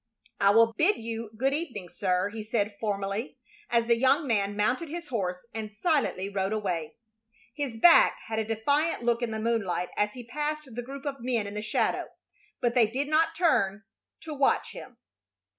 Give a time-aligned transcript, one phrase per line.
[0.39, 3.37] "I will bid you good evening, sir," he said, formally,
[3.69, 6.95] as the young man mounted his horse and silently rode away.
[7.53, 11.19] His back had a defiant look in the moonlight as he passed the group of
[11.21, 12.07] men in the shadow;
[12.61, 13.83] but they did not turn
[14.21, 14.97] to watch him.